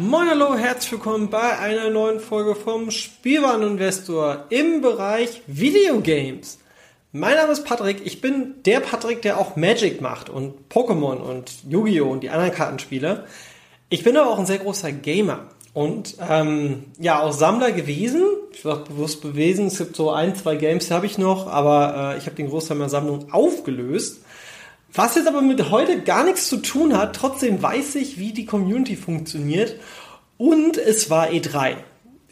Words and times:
Moin 0.00 0.28
hallo, 0.28 0.54
herzlich 0.54 0.92
willkommen 0.92 1.28
bei 1.28 1.58
einer 1.58 1.90
neuen 1.90 2.20
Folge 2.20 2.54
vom 2.54 2.92
Spielwareninvestor 2.92 4.44
im 4.48 4.80
Bereich 4.80 5.42
Videogames. 5.48 6.60
Mein 7.10 7.34
Name 7.34 7.50
ist 7.50 7.64
Patrick, 7.64 8.06
ich 8.06 8.20
bin 8.20 8.54
der 8.64 8.78
Patrick, 8.78 9.22
der 9.22 9.38
auch 9.38 9.56
Magic 9.56 10.00
macht 10.00 10.30
und 10.30 10.54
Pokémon 10.70 11.16
und 11.16 11.50
Yu-Gi-Oh! 11.68 12.10
und 12.10 12.22
die 12.22 12.30
anderen 12.30 12.52
Kartenspiele. 12.52 13.26
Ich 13.88 14.04
bin 14.04 14.16
aber 14.16 14.30
auch 14.30 14.38
ein 14.38 14.46
sehr 14.46 14.58
großer 14.58 14.92
Gamer 14.92 15.48
und 15.74 16.14
ähm, 16.30 16.84
ja, 17.00 17.20
auch 17.20 17.32
Sammler 17.32 17.72
gewesen. 17.72 18.22
Ich 18.52 18.64
war 18.64 18.84
bewusst 18.84 19.20
bewiesen, 19.20 19.66
es 19.66 19.78
gibt 19.78 19.96
so 19.96 20.12
ein, 20.12 20.36
zwei 20.36 20.54
Games, 20.54 20.86
die 20.86 20.94
habe 20.94 21.06
ich 21.06 21.18
noch, 21.18 21.48
aber 21.48 22.14
äh, 22.14 22.18
ich 22.18 22.26
habe 22.26 22.36
den 22.36 22.50
Großteil 22.50 22.76
meiner 22.76 22.88
Sammlung 22.88 23.32
aufgelöst. 23.32 24.20
Was 24.92 25.16
jetzt 25.16 25.28
aber 25.28 25.42
mit 25.42 25.70
heute 25.70 26.00
gar 26.00 26.24
nichts 26.24 26.48
zu 26.48 26.58
tun 26.58 26.96
hat, 26.96 27.14
trotzdem 27.14 27.62
weiß 27.62 27.96
ich, 27.96 28.18
wie 28.18 28.32
die 28.32 28.46
Community 28.46 28.96
funktioniert. 28.96 29.76
Und 30.38 30.76
es 30.76 31.10
war 31.10 31.28
E3. 31.28 31.76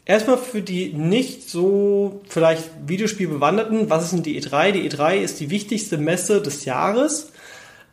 Erstmal 0.05 0.37
für 0.37 0.61
die 0.61 0.93
nicht 0.93 1.49
so 1.49 2.21
vielleicht 2.29 2.69
Videospielbewanderten, 2.87 3.89
was 3.89 4.05
ist 4.05 4.13
denn 4.13 4.23
die 4.23 4.41
E3? 4.41 4.71
Die 4.71 4.89
E3 4.89 5.17
ist 5.17 5.39
die 5.41 5.49
wichtigste 5.49 5.97
Messe 5.97 6.41
des 6.41 6.63
Jahres 6.63 7.31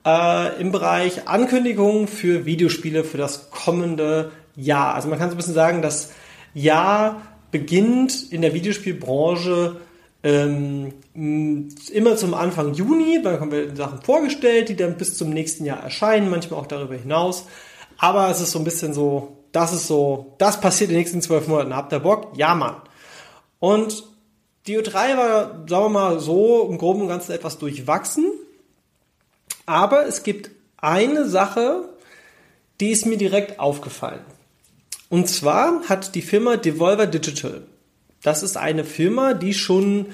äh, 0.07 0.61
im 0.61 0.71
Bereich 0.71 1.27
Ankündigungen 1.27 2.07
für 2.07 2.47
Videospiele 2.47 3.03
für 3.03 3.19
das 3.19 3.51
kommende 3.51 4.31
Jahr. 4.55 4.95
Also 4.95 5.09
man 5.09 5.19
kann 5.19 5.29
so 5.29 5.35
ein 5.35 5.39
bisschen 5.39 5.55
sagen, 5.55 5.83
das 5.83 6.13
Jahr 6.55 7.21
beginnt 7.51 8.33
in 8.33 8.43
der 8.43 8.55
Videospielbranche 8.55 9.77
ähm, 10.25 10.95
immer 11.93 12.17
zum 12.17 12.33
Anfang 12.33 12.73
Juni, 12.73 13.21
dann 13.23 13.41
haben 13.41 13.77
Sachen 13.77 14.01
vorgestellt, 14.01 14.71
die 14.71 14.77
dann 14.77 14.97
bis 14.97 15.19
zum 15.19 15.29
nächsten 15.29 15.67
Jahr 15.67 15.83
erscheinen, 15.83 16.31
manchmal 16.31 16.61
auch 16.61 16.67
darüber 16.67 16.95
hinaus. 16.95 17.47
Aber 17.99 18.31
es 18.31 18.41
ist 18.41 18.53
so 18.53 18.59
ein 18.59 18.65
bisschen 18.65 18.95
so, 18.95 19.37
das 19.53 19.75
ist 19.75 19.87
so, 19.87 20.35
das 20.39 20.61
passiert 20.63 20.89
in 20.89 20.95
den 20.95 21.01
nächsten 21.01 21.21
zwölf 21.21 21.47
Monaten. 21.47 21.77
Habt 21.77 21.93
ihr 21.93 22.01
Bock? 22.01 22.33
Ja, 22.37 22.55
Mann. 22.55 22.77
Und 23.61 24.05
die 24.67 24.79
U3 24.79 25.17
war, 25.17 25.65
sagen 25.69 25.85
wir 25.85 25.89
mal, 25.91 26.19
so 26.19 26.69
im 26.71 26.79
Groben 26.79 27.03
und 27.03 27.09
Ganzen 27.09 27.33
etwas 27.33 27.59
durchwachsen. 27.59 28.33
Aber 29.67 30.07
es 30.07 30.23
gibt 30.23 30.51
eine 30.79 31.29
Sache, 31.29 31.91
die 32.81 32.91
ist 32.93 33.05
mir 33.05 33.19
direkt 33.19 33.61
aufgefallen. 33.61 34.25
Und 35.11 35.29
zwar 35.29 35.83
hat 35.87 36.15
die 36.15 36.23
Firma 36.23 36.57
Devolver 36.57 37.07
Digital 37.07 37.67
das 38.25 38.43
ist 38.43 38.57
eine 38.57 38.83
Firma, 38.85 39.35
die 39.35 39.55
schon 39.55 40.07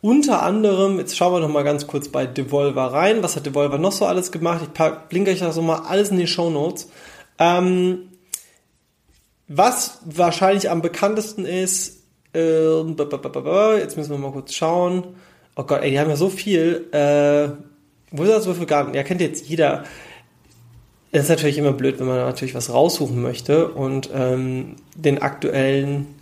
unter 0.00 0.42
anderem, 0.42 0.98
jetzt 0.98 1.16
schauen 1.16 1.34
wir 1.34 1.40
noch 1.40 1.52
mal 1.52 1.64
ganz 1.64 1.86
kurz 1.86 2.08
bei 2.08 2.26
Devolver 2.26 2.92
rein. 2.92 3.22
Was 3.22 3.36
hat 3.36 3.44
Devolver 3.44 3.76
noch 3.76 3.92
so 3.92 4.06
alles 4.06 4.32
gemacht? 4.32 4.62
Ich 4.62 4.82
blinke 5.08 5.32
euch 5.32 5.40
das 5.40 5.56
so 5.56 5.62
mal 5.62 5.80
alles 5.80 6.10
in 6.10 6.16
die 6.16 6.26
Show 6.26 6.48
Notes. 6.48 6.88
Ähm, 7.38 8.08
was 9.48 9.98
wahrscheinlich 10.04 10.70
am 10.70 10.80
bekanntesten 10.80 11.44
ist, 11.44 12.02
Ähm, 12.34 12.96
jetzt 13.78 13.96
müssen 13.96 14.10
wir 14.10 14.18
mal 14.18 14.32
kurz 14.32 14.54
schauen. 14.54 15.16
Oh 15.56 15.64
Gott, 15.64 15.82
ey, 15.82 15.90
die 15.90 15.98
haben 15.98 16.10
ja 16.10 16.16
so 16.16 16.28
viel. 16.28 16.86
Äh, 16.92 17.48
Wizards 18.12 18.46
the 18.58 18.66
Garden, 18.66 18.94
ja, 18.94 19.02
kennt 19.02 19.20
jetzt 19.20 19.48
jeder. 19.48 19.84
Es 21.12 21.24
ist 21.24 21.30
natürlich 21.30 21.58
immer 21.58 21.72
blöd, 21.72 21.98
wenn 21.98 22.06
man 22.06 22.18
natürlich 22.18 22.54
was 22.54 22.72
raussuchen 22.72 23.20
möchte 23.22 23.68
und 23.68 24.10
ähm, 24.14 24.76
den 24.94 25.22
aktuellen, 25.22 26.15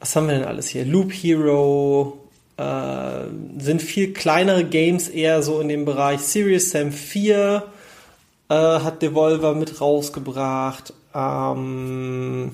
was 0.00 0.14
haben 0.14 0.28
wir 0.28 0.34
denn 0.34 0.44
alles 0.44 0.68
hier? 0.68 0.84
Loop 0.84 1.12
Hero, 1.12 2.28
äh, 2.58 3.26
sind 3.58 3.80
viel 3.80 4.12
kleinere 4.12 4.64
Games 4.64 5.08
eher 5.08 5.42
so 5.42 5.60
in 5.60 5.68
dem 5.68 5.84
Bereich. 5.84 6.20
Serious 6.20 6.70
Sam 6.70 6.92
4 6.92 7.62
äh, 8.48 8.54
hat 8.54 9.00
Devolver 9.00 9.54
mit 9.54 9.80
rausgebracht. 9.80 10.92
Ähm, 11.14 12.50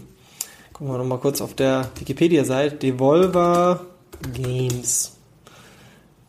gucken 0.73 0.93
wir 0.93 0.99
nochmal 0.99 1.19
kurz 1.19 1.41
auf 1.41 1.55
der 1.55 1.91
Wikipedia-Seite. 1.99 2.77
Devolver 2.77 3.87
Games. 4.33 5.17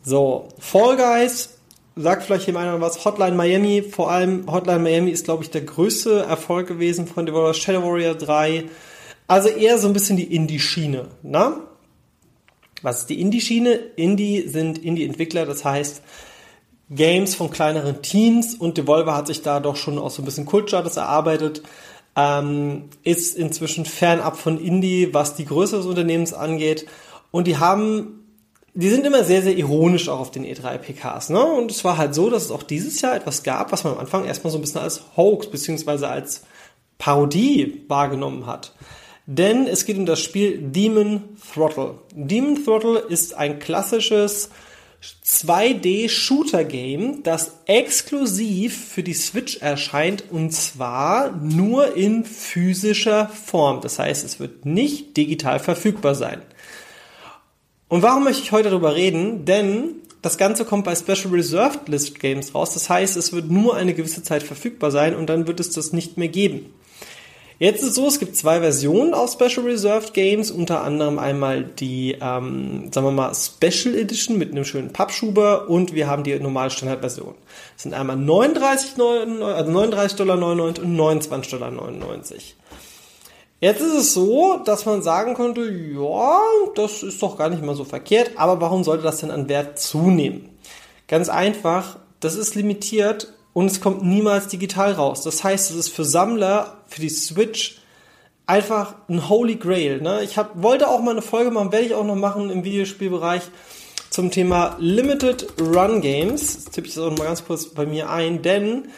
So, 0.02 0.48
Fall 0.58 0.96
Guys 0.96 1.50
sagt 1.96 2.24
vielleicht 2.24 2.46
jemand 2.46 2.80
was. 2.80 3.04
Hotline 3.04 3.36
Miami, 3.36 3.82
vor 3.82 4.10
allem 4.10 4.50
Hotline 4.50 4.78
Miami 4.80 5.10
ist, 5.10 5.24
glaube 5.24 5.44
ich, 5.44 5.50
der 5.50 5.62
größte 5.62 6.20
Erfolg 6.22 6.68
gewesen 6.68 7.06
von 7.06 7.26
Devolver 7.26 7.54
Shadow 7.54 7.82
Warrior 7.82 8.14
3. 8.14 8.64
Also 9.26 9.48
eher 9.48 9.78
so 9.78 9.88
ein 9.88 9.92
bisschen 9.92 10.16
die 10.16 10.34
Indie-Schiene, 10.34 11.08
ne? 11.22 11.60
Was 12.82 13.00
ist 13.00 13.10
die 13.10 13.20
Indie-Schiene? 13.20 13.72
Indie 13.96 14.46
sind 14.48 14.78
Indie-Entwickler, 14.78 15.46
das 15.46 15.64
heißt 15.64 16.02
Games 16.90 17.34
von 17.34 17.50
kleineren 17.50 18.02
Teams 18.02 18.54
und 18.54 18.78
Devolver 18.78 19.16
hat 19.16 19.26
sich 19.26 19.42
da 19.42 19.58
doch 19.58 19.76
schon 19.76 19.98
auch 19.98 20.10
so 20.10 20.22
ein 20.22 20.24
bisschen 20.24 20.46
Kultstatus 20.46 20.96
erarbeitet. 20.96 21.62
Ähm, 22.14 22.84
ist 23.02 23.36
inzwischen 23.36 23.84
fernab 23.84 24.38
von 24.38 24.58
Indie, 24.58 25.12
was 25.12 25.34
die 25.34 25.44
Größe 25.44 25.76
des 25.78 25.86
Unternehmens 25.86 26.32
angeht. 26.32 26.86
Und 27.30 27.46
die 27.46 27.58
haben 27.58 28.26
die 28.76 28.90
sind 28.90 29.06
immer 29.06 29.24
sehr, 29.24 29.40
sehr 29.40 29.56
ironisch 29.56 30.10
auch 30.10 30.20
auf 30.20 30.30
den 30.30 30.44
E3-PKs. 30.44 31.30
Ne? 31.30 31.42
Und 31.42 31.70
es 31.70 31.82
war 31.82 31.96
halt 31.96 32.14
so, 32.14 32.28
dass 32.28 32.44
es 32.44 32.50
auch 32.50 32.62
dieses 32.62 33.00
Jahr 33.00 33.16
etwas 33.16 33.42
gab, 33.42 33.72
was 33.72 33.84
man 33.84 33.94
am 33.94 34.00
Anfang 34.00 34.26
erstmal 34.26 34.50
so 34.50 34.58
ein 34.58 34.60
bisschen 34.60 34.82
als 34.82 35.02
Hoax 35.16 35.46
beziehungsweise 35.50 36.08
als 36.08 36.42
Parodie 36.98 37.84
wahrgenommen 37.88 38.46
hat. 38.46 38.74
Denn 39.26 39.66
es 39.66 39.84
geht 39.84 39.98
um 39.98 40.06
das 40.06 40.20
Spiel 40.20 40.58
Demon 40.58 41.24
Throttle. 41.52 41.98
Demon 42.14 42.64
Throttle 42.64 42.98
ist 42.98 43.34
ein 43.34 43.58
klassisches 43.58 44.50
2D-Shooter-Game, 45.24 47.24
das 47.24 47.52
exklusiv 47.66 48.88
für 48.88 49.02
die 49.02 49.14
Switch 49.14 49.58
erscheint 49.58 50.24
und 50.30 50.52
zwar 50.52 51.32
nur 51.32 51.96
in 51.96 52.24
physischer 52.24 53.28
Form. 53.28 53.80
Das 53.80 53.98
heißt, 53.98 54.24
es 54.24 54.38
wird 54.38 54.64
nicht 54.64 55.16
digital 55.16 55.58
verfügbar 55.58 56.14
sein. 56.14 56.40
Und 57.88 58.02
warum 58.02 58.24
möchte 58.24 58.42
ich 58.42 58.52
heute 58.52 58.70
darüber 58.70 58.94
reden? 58.94 59.44
Denn 59.44 59.96
das 60.22 60.38
Ganze 60.38 60.64
kommt 60.64 60.84
bei 60.84 60.94
Special 60.94 61.32
Reserved 61.32 61.88
List 61.88 62.18
Games 62.18 62.54
raus. 62.54 62.74
Das 62.74 62.88
heißt, 62.88 63.16
es 63.16 63.32
wird 63.32 63.50
nur 63.50 63.76
eine 63.76 63.94
gewisse 63.94 64.22
Zeit 64.22 64.42
verfügbar 64.42 64.90
sein 64.90 65.14
und 65.14 65.26
dann 65.26 65.46
wird 65.46 65.60
es 65.60 65.70
das 65.70 65.92
nicht 65.92 66.16
mehr 66.16 66.28
geben. 66.28 66.72
Jetzt 67.58 67.82
ist 67.82 67.90
es 67.90 67.94
so, 67.94 68.06
es 68.06 68.18
gibt 68.18 68.36
zwei 68.36 68.60
Versionen 68.60 69.14
auf 69.14 69.32
Special 69.32 69.64
Reserved 69.64 70.12
Games, 70.12 70.50
unter 70.50 70.82
anderem 70.82 71.18
einmal 71.18 71.64
die, 71.64 72.12
ähm, 72.20 72.90
sagen 72.92 73.06
wir 73.06 73.12
mal, 73.12 73.32
Special 73.34 73.94
Edition 73.94 74.36
mit 74.36 74.50
einem 74.50 74.66
schönen 74.66 74.92
Pappschuber 74.92 75.70
und 75.70 75.94
wir 75.94 76.06
haben 76.06 76.22
die 76.22 76.38
normale 76.38 76.68
Standardversion. 76.68 77.34
Das 77.74 77.84
sind 77.84 77.94
einmal 77.94 78.16
39, 78.16 79.00
also 79.00 79.70
39,99 79.70 80.16
Dollar 80.16 80.64
und 80.66 80.80
29,99 80.80 81.58
Dollar. 81.58 82.20
Jetzt 83.58 83.80
ist 83.80 83.94
es 83.94 84.12
so, 84.12 84.60
dass 84.62 84.84
man 84.84 85.00
sagen 85.00 85.32
könnte, 85.32 85.62
ja, 85.62 86.40
das 86.74 87.02
ist 87.02 87.22
doch 87.22 87.38
gar 87.38 87.48
nicht 87.48 87.64
mal 87.64 87.74
so 87.74 87.84
verkehrt, 87.84 88.32
aber 88.36 88.60
warum 88.60 88.84
sollte 88.84 89.04
das 89.04 89.20
denn 89.20 89.30
an 89.30 89.48
Wert 89.48 89.78
zunehmen? 89.78 90.50
Ganz 91.08 91.30
einfach, 91.30 91.96
das 92.20 92.34
ist 92.34 92.54
limitiert 92.54 93.32
und 93.56 93.70
es 93.70 93.80
kommt 93.80 94.04
niemals 94.04 94.48
digital 94.48 94.92
raus. 94.92 95.22
Das 95.22 95.42
heißt, 95.42 95.70
es 95.70 95.76
ist 95.78 95.88
für 95.88 96.04
Sammler, 96.04 96.76
für 96.88 97.00
die 97.00 97.08
Switch 97.08 97.78
einfach 98.44 98.96
ein 99.08 99.30
Holy 99.30 99.56
Grail. 99.56 100.02
Ne? 100.02 100.22
Ich 100.24 100.36
hab, 100.36 100.62
wollte 100.62 100.88
auch 100.88 101.00
mal 101.00 101.12
eine 101.12 101.22
Folge 101.22 101.50
machen, 101.50 101.72
werde 101.72 101.86
ich 101.86 101.94
auch 101.94 102.04
noch 102.04 102.16
machen 102.16 102.50
im 102.50 102.64
Videospielbereich 102.64 103.40
zum 104.10 104.30
Thema 104.30 104.76
Limited 104.78 105.54
Run 105.58 106.02
Games. 106.02 106.64
Das 106.64 106.64
tippe 106.66 106.86
ich 106.86 106.94
das 106.96 107.02
auch 107.02 107.08
noch 107.08 107.16
mal 107.16 107.24
ganz 107.24 107.46
kurz 107.46 107.68
bei 107.68 107.86
mir 107.86 108.10
ein, 108.10 108.42
denn 108.42 108.88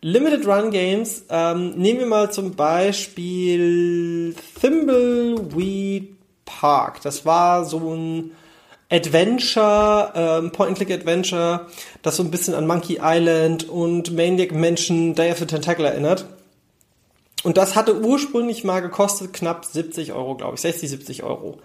Limited 0.00 0.46
Run 0.46 0.70
Games, 0.70 1.24
ähm, 1.28 1.70
nehmen 1.70 1.98
wir 1.98 2.06
mal 2.06 2.30
zum 2.30 2.52
Beispiel 2.54 4.36
Thimbleweed 4.60 6.14
Park. 6.44 7.02
Das 7.02 7.26
war 7.26 7.64
so 7.64 7.92
ein 7.92 8.30
Adventure, 8.94 10.12
ähm, 10.14 10.52
Point-and-Click-Adventure, 10.52 11.66
das 12.02 12.16
so 12.16 12.22
ein 12.22 12.30
bisschen 12.30 12.54
an 12.54 12.66
Monkey 12.66 13.00
Island 13.02 13.68
und 13.68 14.12
Maniac 14.14 14.52
Mansion 14.52 15.14
Day 15.14 15.32
of 15.32 15.38
the 15.38 15.46
Tentacle 15.46 15.84
erinnert. 15.84 16.26
Und 17.42 17.56
das 17.56 17.76
hatte 17.76 18.00
ursprünglich 18.00 18.64
mal 18.64 18.80
gekostet 18.80 19.32
knapp 19.32 19.64
70 19.64 20.12
Euro, 20.12 20.36
glaube 20.36 20.54
ich, 20.54 20.60
60, 20.62 20.88
70 20.88 21.22
Euro. 21.24 21.58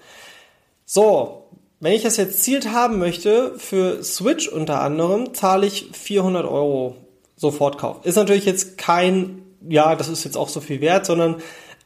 So, 0.85 1.45
wenn 1.79 1.93
ich 1.93 2.03
das 2.03 2.17
jetzt 2.17 2.43
zielt 2.43 2.71
haben 2.71 2.99
möchte, 2.99 3.53
für 3.57 4.03
Switch 4.03 4.49
unter 4.49 4.81
anderem, 4.81 5.33
zahle 5.33 5.67
ich 5.67 5.89
400 5.93 6.45
Euro 6.45 6.97
sofort 7.37 7.77
kauft. 7.77 8.05
Ist 8.05 8.15
natürlich 8.15 8.45
jetzt 8.45 8.77
kein, 8.77 9.43
ja, 9.67 9.95
das 9.95 10.09
ist 10.09 10.25
jetzt 10.25 10.35
auch 10.35 10.49
so 10.49 10.59
viel 10.59 10.81
wert, 10.81 11.05
sondern 11.05 11.37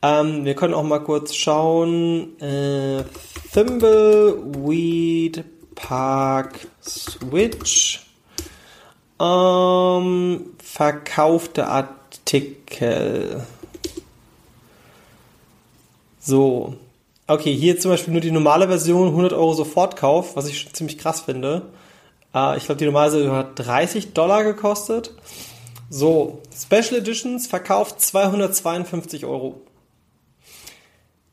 ähm, 0.03 0.43
wir 0.43 0.53
können 0.53 0.73
auch 0.73 0.83
mal 0.83 0.99
kurz 0.99 1.33
schauen. 1.33 2.39
Äh, 2.41 3.03
Thimbleweed 3.53 5.45
Park 5.75 6.67
Switch. 6.81 8.05
Ähm, 9.19 10.45
verkaufte 10.61 11.67
Artikel. 11.67 13.45
So. 16.19 16.75
Okay, 17.25 17.55
hier 17.55 17.79
zum 17.79 17.91
Beispiel 17.91 18.11
nur 18.11 18.21
die 18.21 18.31
normale 18.31 18.67
Version, 18.67 19.07
100 19.07 19.31
Euro 19.31 19.53
Sofortkauf, 19.53 20.35
was 20.35 20.47
ich 20.47 20.59
schon 20.59 20.73
ziemlich 20.73 20.97
krass 20.97 21.21
finde. 21.21 21.67
Äh, 22.35 22.57
ich 22.57 22.65
glaube, 22.65 22.79
die 22.79 22.85
normale 22.85 23.11
Version 23.11 23.35
hat 23.35 23.57
30 23.57 24.11
Dollar 24.11 24.43
gekostet. 24.43 25.13
So, 25.89 26.41
Special 26.53 26.99
Editions 26.99 27.47
verkauft 27.47 28.01
252 28.01 29.25
Euro. 29.25 29.61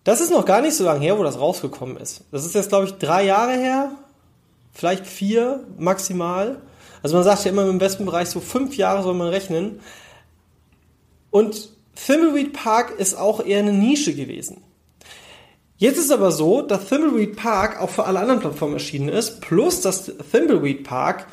Das 0.04 0.20
ist 0.20 0.30
noch 0.30 0.46
gar 0.46 0.62
nicht 0.62 0.74
so 0.74 0.84
lange 0.84 1.00
her, 1.00 1.18
wo 1.18 1.22
das 1.22 1.38
rausgekommen 1.38 1.96
ist. 1.98 2.24
Das 2.32 2.46
ist 2.46 2.54
jetzt, 2.54 2.70
glaube 2.70 2.86
ich, 2.86 2.92
drei 2.94 3.24
Jahre 3.24 3.52
her. 3.52 3.92
Vielleicht 4.72 5.06
vier 5.06 5.64
maximal. 5.78 6.62
Also 7.02 7.16
man 7.16 7.24
sagt 7.24 7.44
ja 7.44 7.50
immer 7.50 7.66
im 7.66 7.78
besten 7.78 8.06
Bereich 8.06 8.30
so 8.30 8.40
fünf 8.40 8.76
Jahre 8.76 9.02
soll 9.02 9.14
man 9.14 9.28
rechnen. 9.28 9.80
Und 11.30 11.70
Thimbleweed 12.06 12.52
Park 12.52 12.98
ist 12.98 13.14
auch 13.14 13.44
eher 13.44 13.58
eine 13.58 13.72
Nische 13.72 14.14
gewesen. 14.14 14.62
Jetzt 15.76 15.98
ist 15.98 16.10
aber 16.10 16.30
so, 16.30 16.62
dass 16.62 16.88
Thimbleweed 16.88 17.36
Park 17.36 17.80
auch 17.80 17.90
für 17.90 18.04
alle 18.04 18.20
anderen 18.20 18.40
Plattformen 18.40 18.74
erschienen 18.74 19.08
ist, 19.08 19.40
plus 19.40 19.80
dass 19.80 20.12
Thimbleweed 20.30 20.84
Park 20.84 21.26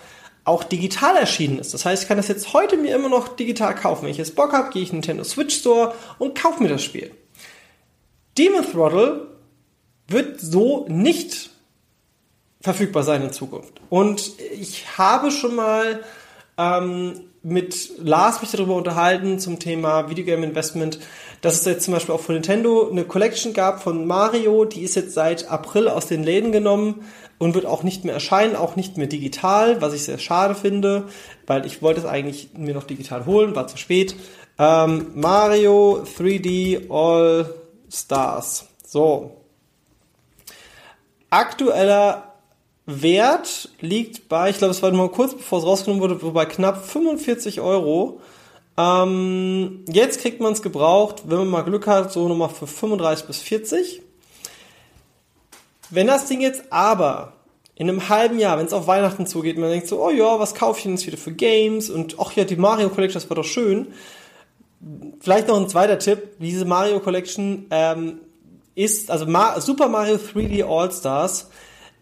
auch 0.45 0.63
digital 0.63 1.17
erschienen 1.17 1.59
ist. 1.59 1.73
Das 1.73 1.83
heißt, 1.85 2.03
ich 2.03 2.07
kann 2.07 2.17
das 2.17 2.29
jetzt 2.29 2.53
heute 2.53 2.77
mir 2.77 2.95
immer 2.95 3.09
noch 3.09 3.29
digital 3.29 3.75
kaufen. 3.75 4.03
Wenn 4.03 4.11
ich 4.11 4.17
jetzt 4.17 4.35
Bock 4.35 4.53
habe, 4.53 4.69
gehe 4.71 4.81
ich 4.81 4.89
in 4.89 4.95
den 4.95 4.99
Nintendo 4.99 5.23
Switch 5.25 5.55
Store 5.55 5.93
und 6.19 6.39
kaufe 6.39 6.63
mir 6.63 6.69
das 6.69 6.83
Spiel. 6.83 7.11
Demon 8.37 8.63
Throttle 8.71 9.27
wird 10.07 10.39
so 10.39 10.85
nicht 10.87 11.49
verfügbar 12.61 13.03
sein 13.03 13.23
in 13.23 13.33
Zukunft. 13.33 13.73
Und 13.89 14.33
ich 14.59 14.97
habe 14.97 15.31
schon 15.31 15.55
mal 15.55 16.01
ähm, 16.57 17.21
mit 17.43 17.91
Lars 17.99 18.41
mich 18.41 18.51
darüber 18.51 18.75
unterhalten 18.75 19.39
zum 19.39 19.59
Thema 19.59 20.09
Videogame 20.09 20.45
Investment, 20.45 20.99
dass 21.41 21.55
es 21.55 21.65
jetzt 21.65 21.85
zum 21.85 21.93
Beispiel 21.93 22.13
auch 22.13 22.19
von 22.19 22.35
Nintendo 22.35 22.89
eine 22.89 23.05
Collection 23.05 23.53
gab 23.53 23.81
von 23.81 24.05
Mario, 24.05 24.65
die 24.65 24.81
ist 24.81 24.95
jetzt 24.95 25.13
seit 25.13 25.49
April 25.49 25.87
aus 25.87 26.07
den 26.07 26.23
Läden 26.23 26.51
genommen 26.51 27.05
und 27.37 27.53
wird 27.53 27.65
auch 27.65 27.83
nicht 27.83 28.03
mehr 28.03 28.15
erscheinen, 28.15 28.55
auch 28.55 28.75
nicht 28.75 28.97
mehr 28.97 29.07
digital, 29.07 29.81
was 29.81 29.93
ich 29.93 30.03
sehr 30.03 30.17
schade 30.17 30.55
finde, 30.55 31.05
weil 31.45 31.65
ich 31.65 31.81
wollte 31.81 32.01
es 32.01 32.05
eigentlich 32.05 32.49
mir 32.57 32.73
noch 32.73 32.83
digital 32.83 33.25
holen, 33.25 33.55
war 33.55 33.67
zu 33.67 33.77
spät. 33.77 34.15
Ähm, 34.57 35.11
Mario 35.13 36.03
3D 36.17 36.89
All 36.89 37.53
Stars. 37.91 38.67
So. 38.85 39.37
Aktueller 41.29 42.33
Wert 42.85 43.69
liegt 43.81 44.29
bei, 44.29 44.49
ich 44.49 44.57
glaube, 44.57 44.71
es 44.71 44.81
war 44.81 44.91
nur 44.91 45.11
kurz 45.11 45.33
bevor 45.33 45.59
es 45.59 45.65
rausgenommen 45.65 46.01
wurde, 46.01 46.31
bei 46.31 46.45
knapp 46.45 46.85
45 46.85 47.59
Euro. 47.59 48.21
Ähm, 48.77 49.83
jetzt 49.89 50.21
kriegt 50.21 50.39
man 50.39 50.53
es 50.53 50.61
gebraucht, 50.61 51.23
wenn 51.25 51.39
man 51.39 51.47
mal 51.49 51.63
Glück 51.63 51.85
hat, 51.85 52.13
so 52.13 52.27
nochmal 52.27 52.49
für 52.49 52.67
35 52.67 53.27
bis 53.27 53.39
40. 53.39 54.01
Wenn 55.89 56.07
das 56.07 56.27
Ding 56.27 56.41
jetzt 56.41 56.71
aber 56.71 57.33
in 57.75 57.89
einem 57.89 58.09
halben 58.09 58.39
Jahr, 58.39 58.57
wenn 58.57 58.65
es 58.65 58.73
auf 58.73 58.87
Weihnachten 58.87 59.27
zugeht, 59.27 59.57
man 59.57 59.69
denkt 59.69 59.87
so, 59.87 60.03
oh 60.03 60.09
ja, 60.09 60.39
was 60.39 60.55
kaufe 60.55 60.79
ich 60.79 60.83
denn 60.83 60.93
jetzt 60.93 61.07
wieder 61.07 61.17
für 61.17 61.33
Games 61.33 61.89
und 61.89 62.15
ach 62.19 62.31
ja, 62.33 62.43
die 62.43 62.55
Mario 62.55 62.89
Collection, 62.89 63.21
das 63.21 63.29
war 63.29 63.35
doch 63.35 63.43
schön. 63.43 63.87
Vielleicht 65.19 65.47
noch 65.47 65.59
ein 65.59 65.69
zweiter 65.69 65.97
Tipp, 65.97 66.37
diese 66.39 66.65
Mario 66.65 66.99
Collection 66.99 67.65
ähm, 67.71 68.19
ist, 68.75 69.09
also 69.09 69.25
Ma 69.25 69.59
Super 69.59 69.89
Mario 69.89 70.15
3D 70.15 70.63
All-Stars, 70.63 71.49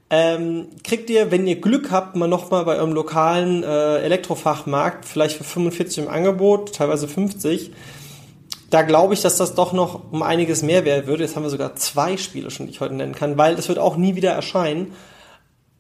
ähm, 0.10 0.68
kriegt 0.84 1.10
ihr, 1.10 1.32
wenn 1.32 1.48
ihr 1.48 1.60
Glück 1.62 1.90
habt, 1.90 2.16
mal 2.16 2.28
nochmal 2.28 2.66
bei 2.66 2.76
eurem 2.76 2.94
lokalen 2.94 3.64
äh, 3.64 3.98
Elektrofachmarkt, 4.00 5.06
vielleicht 5.06 5.38
für 5.38 5.44
45 5.44 6.00
im 6.00 6.10
Angebot, 6.10 6.76
teilweise 6.76 7.08
50. 7.08 7.72
Da 8.70 8.82
glaube 8.82 9.14
ich, 9.14 9.22
dass 9.22 9.38
das 9.38 9.56
doch 9.56 9.74
noch 9.74 10.12
um 10.12 10.22
einiges 10.22 10.62
mehr 10.62 10.86
wert 10.86 11.08
würde. 11.08 11.24
Jetzt 11.24 11.36
haben 11.36 11.44
wir 11.44 11.50
sogar 11.50 11.76
zwei 11.76 12.18
Spiele 12.18 12.52
schon, 12.52 12.66
die 12.66 12.74
ich 12.74 12.82
heute 12.82 12.94
nennen 12.94 13.16
kann, 13.16 13.38
weil 13.38 13.56
es 13.56 13.70
wird 13.70 13.80
auch 13.80 13.96
nie 13.96 14.16
wieder 14.16 14.32
erscheinen. 14.32 14.94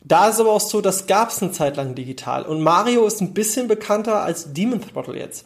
Da 0.04 0.30
ist 0.30 0.40
aber 0.40 0.52
auch 0.52 0.62
so, 0.62 0.82
das 0.82 1.08
gab 1.08 1.30
es 1.30 1.42
eine 1.42 1.52
Zeit 1.52 1.78
lang 1.78 1.96
digital. 1.96 2.44
Und 2.44 2.62
Mario 2.62 3.06
ist 3.06 3.22
ein 3.22 3.34
bisschen 3.34 3.68
bekannter 3.68 4.22
als 4.22 4.54
Demon 4.54 4.80
Throttle 4.80 5.18
jetzt. 5.18 5.46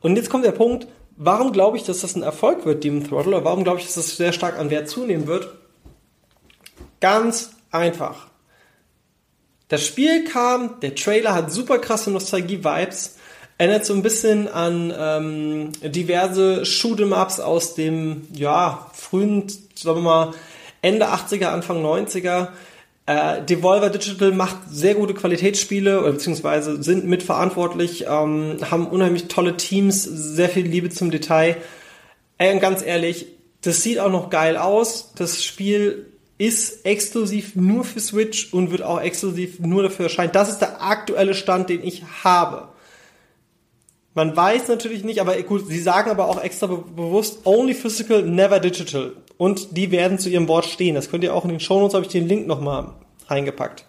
Und 0.00 0.16
jetzt 0.16 0.30
kommt 0.30 0.44
der 0.44 0.52
Punkt, 0.52 0.86
warum 1.16 1.52
glaube 1.52 1.76
ich, 1.76 1.84
dass 1.84 2.00
das 2.00 2.16
ein 2.16 2.22
Erfolg 2.22 2.64
wird, 2.64 2.84
Demon 2.84 3.06
Throttle, 3.06 3.36
oder 3.36 3.44
warum 3.44 3.64
glaube 3.64 3.78
ich, 3.78 3.86
dass 3.86 3.94
das 3.94 4.16
sehr 4.16 4.32
stark 4.32 4.58
an 4.58 4.70
Wert 4.70 4.88
zunehmen 4.88 5.26
wird? 5.26 5.48
Ganz 7.00 7.50
einfach. 7.70 8.28
Das 9.68 9.86
Spiel 9.86 10.24
kam, 10.24 10.80
der 10.80 10.94
Trailer 10.94 11.34
hat 11.34 11.52
super 11.52 11.78
krasse 11.78 12.10
Nostalgie-Vibes, 12.10 13.16
erinnert 13.56 13.84
so 13.84 13.94
ein 13.94 14.02
bisschen 14.02 14.48
an 14.48 14.92
ähm, 14.96 15.72
diverse 15.82 16.62
Shoot'em-Ups 16.62 17.40
aus 17.40 17.74
dem, 17.74 18.26
ja, 18.32 18.90
frühen, 18.94 19.48
sagen 19.74 19.98
wir 19.98 20.02
mal, 20.02 20.34
Ende 20.82 21.06
80er, 21.08 21.48
Anfang 21.48 21.84
90er. 21.84 22.48
Äh, 23.10 23.42
Devolver 23.44 23.90
Digital 23.90 24.30
macht 24.30 24.56
sehr 24.70 24.94
gute 24.94 25.14
Qualitätsspiele, 25.14 26.00
oder 26.00 26.12
beziehungsweise 26.12 26.80
sind 26.80 27.06
mitverantwortlich, 27.06 28.04
ähm, 28.06 28.58
haben 28.70 28.86
unheimlich 28.86 29.26
tolle 29.26 29.56
Teams, 29.56 30.04
sehr 30.04 30.48
viel 30.48 30.64
Liebe 30.64 30.90
zum 30.90 31.10
Detail. 31.10 31.56
Ey, 32.38 32.54
und 32.54 32.60
ganz 32.60 32.84
ehrlich, 32.84 33.26
das 33.62 33.82
sieht 33.82 33.98
auch 33.98 34.12
noch 34.12 34.30
geil 34.30 34.56
aus. 34.56 35.12
Das 35.16 35.42
Spiel 35.42 36.06
ist 36.38 36.86
exklusiv 36.86 37.56
nur 37.56 37.82
für 37.82 37.98
Switch 37.98 38.54
und 38.54 38.70
wird 38.70 38.82
auch 38.82 39.00
exklusiv 39.00 39.58
nur 39.58 39.82
dafür 39.82 40.04
erscheinen. 40.04 40.30
Das 40.32 40.48
ist 40.48 40.60
der 40.60 40.80
aktuelle 40.80 41.34
Stand, 41.34 41.68
den 41.68 41.82
ich 41.82 42.04
habe. 42.22 42.68
Man 44.14 44.36
weiß 44.36 44.68
natürlich 44.68 45.02
nicht, 45.02 45.20
aber 45.20 45.34
gut, 45.42 45.66
sie 45.66 45.80
sagen 45.80 46.10
aber 46.10 46.28
auch 46.28 46.40
extra 46.40 46.68
be 46.68 46.76
bewusst 46.76 47.40
only 47.44 47.74
physical, 47.74 48.22
never 48.22 48.60
digital. 48.60 49.14
Und 49.40 49.74
die 49.78 49.90
werden 49.90 50.18
zu 50.18 50.28
ihrem 50.28 50.48
Wort 50.48 50.66
stehen. 50.66 50.94
Das 50.94 51.10
könnt 51.10 51.24
ihr 51.24 51.34
auch 51.34 51.44
in 51.44 51.50
den 51.50 51.60
Shownotes, 51.60 51.94
habe 51.94 52.04
ich 52.04 52.12
den 52.12 52.28
Link 52.28 52.46
nochmal 52.46 52.92
reingepackt. 53.26 53.86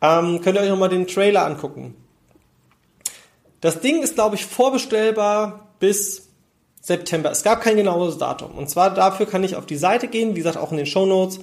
Ähm, 0.00 0.40
könnt 0.40 0.56
ihr 0.56 0.62
euch 0.62 0.68
nochmal 0.68 0.88
den 0.88 1.08
Trailer 1.08 1.44
angucken. 1.44 1.96
Das 3.60 3.80
Ding 3.80 4.04
ist, 4.04 4.14
glaube 4.14 4.36
ich, 4.36 4.46
vorbestellbar 4.46 5.66
bis 5.80 6.28
September. 6.80 7.32
Es 7.32 7.42
gab 7.42 7.60
kein 7.60 7.74
genaues 7.74 8.18
Datum. 8.18 8.52
Und 8.52 8.70
zwar 8.70 8.94
dafür 8.94 9.26
kann 9.26 9.42
ich 9.42 9.56
auf 9.56 9.66
die 9.66 9.76
Seite 9.76 10.06
gehen, 10.06 10.36
wie 10.36 10.38
gesagt, 10.38 10.56
auch 10.56 10.70
in 10.70 10.76
den 10.76 10.86
Shownotes 10.86 11.40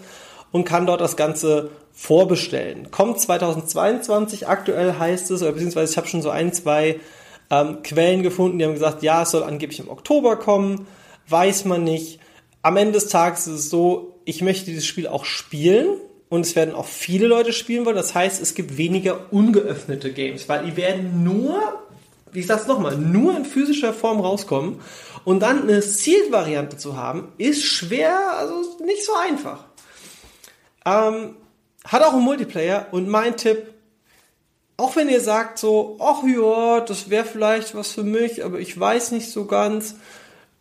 und 0.54 0.64
kann 0.64 0.86
dort 0.86 1.02
das 1.02 1.18
Ganze 1.18 1.72
vorbestellen. 1.92 2.90
Kommt 2.90 3.20
2022, 3.20 4.48
aktuell 4.48 4.98
heißt 4.98 5.30
es, 5.32 5.42
oder 5.42 5.52
beziehungsweise 5.52 5.92
ich 5.92 5.98
habe 5.98 6.08
schon 6.08 6.22
so 6.22 6.30
ein, 6.30 6.54
zwei 6.54 7.02
ähm, 7.50 7.84
Quellen 7.84 8.24
gefunden, 8.24 8.60
die 8.60 8.64
haben 8.64 8.76
gesagt, 8.76 9.04
ja, 9.04 9.24
es 9.24 9.32
soll 9.32 9.44
angeblich 9.44 9.82
im 9.82 9.90
Oktober 9.90 10.38
kommen, 10.38 10.88
weiß 11.28 11.66
man 11.66 11.84
nicht. 11.84 12.22
Am 12.66 12.78
Ende 12.78 12.94
des 12.94 13.10
Tages 13.10 13.46
ist 13.46 13.60
es 13.60 13.70
so, 13.70 14.20
ich 14.26 14.42
möchte 14.42 14.66
dieses 14.66 14.88
Spiel 14.88 15.06
auch 15.08 15.24
spielen 15.24 16.00
und 16.30 16.42
es 16.42 16.56
werden 16.56 16.74
auch 16.74 16.88
viele 16.88 17.28
Leute 17.28 17.54
spielen 17.54 17.86
wollen. 17.86 17.96
Das 17.96 18.16
heißt, 18.16 18.42
es 18.42 18.56
gibt 18.56 18.76
weniger 18.76 19.32
ungeöffnete 19.32 20.12
Games, 20.12 20.50
weil 20.50 20.66
die 20.66 20.76
werden 20.76 21.24
nur, 21.24 21.62
wie 22.32 22.40
ich 22.40 22.48
sag's 22.48 22.66
nochmal, 22.66 22.98
nur 22.98 23.38
in 23.38 23.46
physischer 23.46 23.94
Form 23.94 24.20
rauskommen. 24.20 24.80
Und 25.26 25.42
dann 25.42 25.62
eine 25.62 25.84
Sealed-Variante 25.84 26.76
zu 26.76 26.98
haben, 26.98 27.34
ist 27.38 27.62
schwer, 27.62 28.36
also 28.36 28.84
nicht 28.84 29.06
so 29.06 29.14
einfach. 29.14 29.66
Ähm, 30.88 31.36
hat 31.86 32.02
auch 32.02 32.14
einen 32.14 32.24
Multiplayer 32.24 32.88
und 32.90 33.08
mein 33.08 33.38
Tipp, 33.38 33.76
auch 34.78 34.96
wenn 34.96 35.08
ihr 35.08 35.22
sagt 35.22 35.60
so, 35.60 35.98
ach 36.02 36.24
ja, 36.24 36.80
das 36.80 37.12
wäre 37.12 37.26
vielleicht 37.26 37.76
was 37.76 37.92
für 37.92 38.04
mich, 38.04 38.44
aber 38.44 38.58
ich 38.60 38.80
weiß 38.80 39.12
nicht 39.12 39.30
so 39.30 39.46
ganz, 39.46 39.98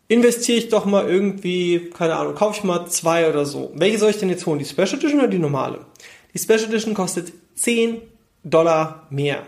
investiere 0.08 0.58
ich 0.58 0.68
doch 0.68 0.84
mal 0.84 1.08
irgendwie, 1.08 1.90
keine 1.90 2.16
Ahnung, 2.16 2.34
kaufe 2.34 2.58
ich 2.58 2.64
mal 2.64 2.86
zwei 2.86 3.28
oder 3.28 3.46
so. 3.46 3.72
Welche 3.74 3.98
soll 3.98 4.10
ich 4.10 4.18
denn 4.18 4.28
jetzt 4.28 4.46
holen? 4.46 4.58
Die 4.58 4.64
Special 4.64 4.94
Edition 4.94 5.20
oder 5.20 5.28
die 5.28 5.38
normale? 5.38 5.86
Die 6.32 6.38
Special 6.38 6.64
Edition 6.64 6.94
kostet 6.94 7.32
10 7.54 8.02
Dollar 8.42 9.06
mehr. 9.10 9.46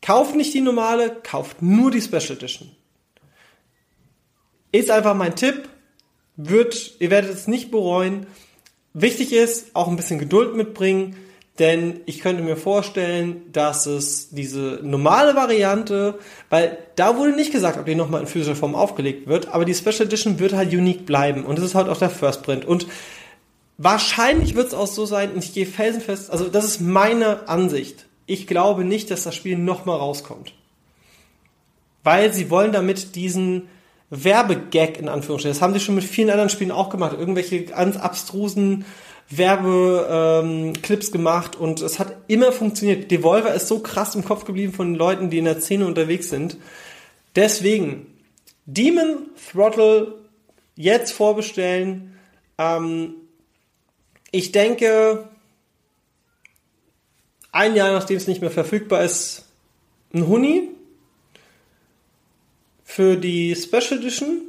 Kauft 0.00 0.34
nicht 0.34 0.54
die 0.54 0.60
normale, 0.60 1.16
kauft 1.22 1.62
nur 1.62 1.90
die 1.90 2.00
Special 2.00 2.36
Edition. 2.36 2.70
Ist 4.72 4.90
einfach 4.90 5.14
mein 5.14 5.36
Tipp. 5.36 5.68
Wird, 6.36 6.96
ihr 6.98 7.10
werdet 7.10 7.32
es 7.32 7.46
nicht 7.46 7.70
bereuen. 7.70 8.26
Wichtig 8.92 9.32
ist, 9.32 9.74
auch 9.74 9.88
ein 9.88 9.96
bisschen 9.96 10.18
Geduld 10.18 10.56
mitbringen 10.56 11.16
denn 11.58 12.00
ich 12.06 12.20
könnte 12.20 12.42
mir 12.42 12.56
vorstellen, 12.56 13.42
dass 13.52 13.86
es 13.86 14.30
diese 14.30 14.80
normale 14.82 15.36
Variante, 15.36 16.18
weil 16.50 16.78
da 16.96 17.16
wurde 17.16 17.34
nicht 17.34 17.52
gesagt, 17.52 17.78
ob 17.78 17.86
die 17.86 17.94
nochmal 17.94 18.22
in 18.22 18.26
physischer 18.26 18.56
Form 18.56 18.74
aufgelegt 18.74 19.28
wird, 19.28 19.48
aber 19.48 19.64
die 19.64 19.74
Special 19.74 20.06
Edition 20.06 20.40
wird 20.40 20.52
halt 20.52 20.72
unique 20.72 21.06
bleiben 21.06 21.44
und 21.44 21.58
es 21.58 21.64
ist 21.64 21.74
halt 21.76 21.88
auch 21.88 21.98
der 21.98 22.10
First 22.10 22.42
Print 22.42 22.64
und 22.64 22.86
wahrscheinlich 23.78 24.54
wird 24.54 24.68
es 24.68 24.74
auch 24.74 24.86
so 24.86 25.06
sein, 25.06 25.32
und 25.32 25.44
ich 25.44 25.54
gehe 25.54 25.66
felsenfest, 25.66 26.30
also 26.30 26.48
das 26.48 26.64
ist 26.64 26.80
meine 26.80 27.48
Ansicht. 27.48 28.06
Ich 28.26 28.46
glaube 28.46 28.84
nicht, 28.84 29.10
dass 29.10 29.24
das 29.24 29.34
Spiel 29.34 29.58
nochmal 29.58 29.98
rauskommt. 29.98 30.54
Weil 32.02 32.32
sie 32.32 32.50
wollen 32.50 32.72
damit 32.72 33.16
diesen 33.16 33.68
Werbegag 34.10 34.98
in 34.98 35.08
Anführungsstrichen, 35.08 35.54
das 35.54 35.62
haben 35.62 35.72
sie 35.74 35.80
schon 35.80 35.94
mit 35.94 36.04
vielen 36.04 36.30
anderen 36.30 36.50
Spielen 36.50 36.70
auch 36.70 36.90
gemacht, 36.90 37.16
irgendwelche 37.18 37.64
ganz 37.64 37.96
abstrusen 37.96 38.84
Werbeclips 39.30 41.06
ähm, 41.06 41.12
gemacht 41.12 41.56
und 41.56 41.80
es 41.80 41.98
hat 41.98 42.16
immer 42.28 42.52
funktioniert. 42.52 43.10
Devolver 43.10 43.54
ist 43.54 43.68
so 43.68 43.80
krass 43.80 44.14
im 44.14 44.24
Kopf 44.24 44.44
geblieben 44.44 44.72
von 44.72 44.92
den 44.92 44.98
Leuten, 44.98 45.30
die 45.30 45.38
in 45.38 45.46
der 45.46 45.60
Szene 45.60 45.86
unterwegs 45.86 46.28
sind. 46.28 46.58
Deswegen 47.34 48.06
Demon 48.66 49.30
Throttle 49.50 50.14
jetzt 50.76 51.12
vorbestellen. 51.12 52.18
Ähm, 52.58 53.14
ich 54.30 54.52
denke, 54.52 55.28
ein 57.52 57.76
Jahr 57.76 57.92
nachdem 57.92 58.16
es 58.16 58.26
nicht 58.26 58.40
mehr 58.40 58.50
verfügbar 58.50 59.04
ist, 59.04 59.44
ein 60.12 60.26
Huni 60.26 60.70
für 62.84 63.16
die 63.16 63.54
Special 63.54 63.98
Edition. 63.98 64.42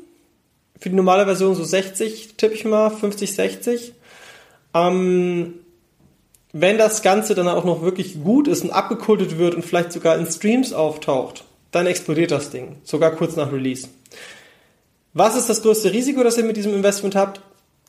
Für 0.80 0.90
die 0.90 0.96
normale 0.96 1.26
Version 1.26 1.56
so 1.56 1.64
60, 1.64 2.36
tippe 2.36 2.54
ich 2.54 2.66
mal, 2.66 2.90
50, 2.90 3.34
60. 3.34 3.94
Ähm, 4.76 5.56
wenn 6.54 6.78
das 6.78 7.02
Ganze 7.02 7.34
dann 7.34 7.48
auch 7.48 7.66
noch 7.66 7.82
wirklich 7.82 8.24
gut 8.24 8.48
ist 8.48 8.64
und 8.64 8.72
abgekultet 8.72 9.38
wird 9.38 9.56
und 9.56 9.66
vielleicht 9.66 9.92
sogar 9.92 10.18
in 10.18 10.28
Streams 10.28 10.74
auftaucht, 10.74 11.44
dann 11.72 11.88
explodiert 11.88 12.32
das 12.32 12.52
Ding, 12.52 12.78
sogar 12.84 13.12
kurz 13.12 13.36
nach 13.36 13.52
Release. 13.52 13.88
Was 15.14 15.36
ist 15.36 15.50
das 15.50 15.62
größte 15.62 15.92
Risiko, 15.92 16.24
das 16.24 16.38
ihr 16.38 16.44
mit 16.44 16.58
diesem 16.58 16.74
Investment 16.74 17.16
habt? 17.16 17.42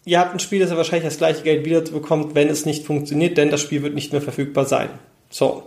Ihr 0.04 0.20
habt 0.20 0.32
ein 0.32 0.38
Spiel, 0.38 0.60
das 0.60 0.70
ihr 0.70 0.76
wahrscheinlich 0.76 1.08
das 1.08 1.18
gleiche 1.18 1.42
Geld 1.42 1.64
wieder 1.64 1.80
bekommt, 1.80 2.36
wenn 2.36 2.48
es 2.48 2.64
nicht 2.64 2.86
funktioniert, 2.86 3.36
denn 3.36 3.50
das 3.50 3.60
Spiel 3.60 3.82
wird 3.82 3.94
nicht 3.94 4.12
mehr 4.12 4.22
verfügbar 4.22 4.64
sein. 4.64 4.90
So. 5.28 5.64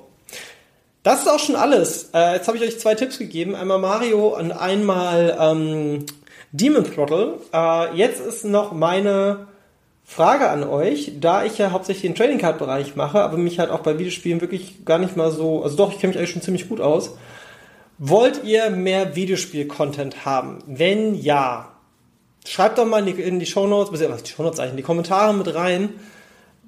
Das 1.03 1.21
ist 1.21 1.27
auch 1.27 1.39
schon 1.39 1.55
alles. 1.55 2.11
Äh, 2.13 2.35
jetzt 2.35 2.47
habe 2.47 2.57
ich 2.57 2.63
euch 2.63 2.79
zwei 2.79 2.95
Tipps 2.95 3.19
gegeben. 3.19 3.55
Einmal 3.55 3.79
Mario 3.79 4.38
und 4.38 4.51
einmal 4.53 5.38
ähm, 5.39 6.05
Demon 6.53 6.85
Throttle. 6.85 7.39
Äh, 7.53 7.95
jetzt 7.95 8.21
ist 8.21 8.45
noch 8.45 8.71
meine 8.71 9.48
Frage 10.09 10.49
an 10.49 10.63
euch, 10.63 11.11
da 11.19 11.45
ich 11.45 11.59
ja 11.59 11.69
hauptsächlich 11.69 12.01
den 12.01 12.15
Trading 12.15 12.39
Card 12.39 12.57
Bereich 12.57 12.95
mache, 12.95 13.21
aber 13.21 13.37
mich 13.37 13.59
halt 13.59 13.69
auch 13.69 13.81
bei 13.81 13.99
Videospielen 13.99 14.41
wirklich 14.41 14.83
gar 14.83 14.97
nicht 14.97 15.15
mal 15.15 15.29
so, 15.29 15.61
also 15.61 15.77
doch, 15.77 15.93
ich 15.93 15.99
kenne 15.99 16.09
mich 16.09 16.17
eigentlich 16.17 16.31
schon 16.31 16.41
ziemlich 16.41 16.67
gut 16.67 16.81
aus. 16.81 17.15
Wollt 17.99 18.43
ihr 18.43 18.71
mehr 18.71 19.15
Videospiel-Content 19.15 20.25
haben? 20.25 20.63
Wenn 20.65 21.13
ja, 21.13 21.73
schreibt 22.43 22.79
doch 22.79 22.85
mal 22.85 23.07
in 23.07 23.15
die, 23.15 23.21
in 23.21 23.39
die 23.39 23.45
Shownotes, 23.45 23.91
was 23.91 24.23
die 24.23 24.31
Shownotes 24.31 24.59
eigentlich, 24.59 24.71
in 24.71 24.77
die 24.77 24.83
Kommentare 24.83 25.31
mit 25.31 25.53
rein, 25.53 25.89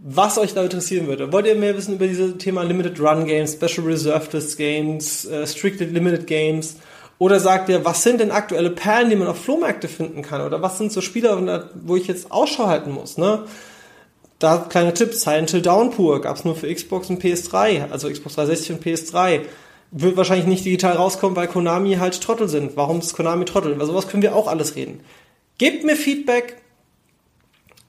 was 0.03 0.38
euch 0.38 0.53
da 0.53 0.62
interessieren 0.62 1.07
würde. 1.07 1.33
Wollt 1.33 1.48
ihr 1.48 1.55
mehr 1.55 1.75
wissen 1.75 1.95
über 1.95 2.05
dieses 2.05 2.38
Thema 2.38 2.62
Limited 2.62 3.00
Run 3.00 3.25
Games, 3.25 3.53
Special 3.53 3.88
Reserved 3.88 4.33
List 4.33 4.55
Games, 4.55 5.25
äh, 5.25 5.48
Stricted 5.48 5.91
Limited 5.91 6.27
Games? 6.27 6.75
Oder 7.22 7.40
sagt 7.40 7.70
ihr, 7.70 7.86
was 7.86 8.01
sind 8.01 8.20
denn 8.20 8.32
aktuelle 8.32 8.72
Perlen, 8.72 9.12
die 9.12 9.16
man 9.16 9.28
auf 9.28 9.38
Flohmärkte 9.44 9.88
finden 9.88 10.24
kann? 10.24 10.42
Oder 10.42 10.63
was 10.63 10.80
sind 10.80 10.92
so 10.92 11.01
Spiele, 11.01 11.70
wo 11.75 11.96
ich 11.96 12.08
jetzt 12.08 12.32
Ausschau 12.32 12.66
halten 12.66 12.90
muss? 12.90 13.20
Ne? 13.20 13.44
Da 14.40 14.58
kleiner 14.58 14.96
Tipp, 14.96 15.13
Silent 15.13 15.51
Hill 15.51 15.62
Downpour 15.62 16.22
gab 16.22 16.38
es 16.38 16.46
nur 16.46 16.56
für 16.56 16.74
Xbox 16.74 17.12
und 17.12 17.24
PS3, 17.24 17.92
also 17.92 18.10
Xbox 18.10 18.34
360 18.34 18.72
und 18.72 18.84
PS3. 18.84 19.42
Wird 19.92 20.18
wahrscheinlich 20.18 20.48
nicht 20.48 20.66
digital 20.66 20.94
rauskommen, 20.94 21.36
weil 21.36 21.48
Konami 21.48 21.98
halt 21.98 22.20
Trottel 22.20 22.50
sind. 22.50 22.75
Warum 22.75 22.98
ist 22.98 23.13
Konami 23.13 23.46
Trottel? 23.46 23.74
Über 23.74 23.86
sowas 23.86 24.08
können 24.08 24.24
wir 24.24 24.36
auch 24.36 24.48
alles 24.48 24.75
reden. 24.75 25.01
Gebt 25.60 25.84
mir 25.84 25.96
Feedback. 25.96 26.58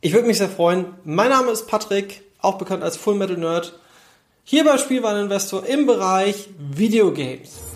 Ich 0.03 0.13
würde 0.13 0.27
mich 0.27 0.37
sehr 0.37 0.51
freuen. 0.51 0.85
Mein 1.05 1.31
Name 1.31 1.53
ist 1.53 1.67
Patrick, 1.67 2.21
auch 2.43 2.59
bekannt 2.59 2.83
als 2.83 2.99
Full 2.99 3.15
Metal 3.15 3.39
Nerd. 3.39 3.81
Hier 4.45 4.67
beim 4.67 4.77
Spielwareninvestor 4.77 5.65
im 5.65 5.87
Bereich 5.87 6.51
Videogames. 6.59 7.72